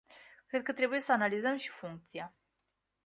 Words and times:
Cred 0.47 0.63
că 0.63 0.73
trebuie 0.73 0.99
să 0.99 1.11
analizăm 1.11 1.57
și 1.57 1.69
funcția. 1.69 2.35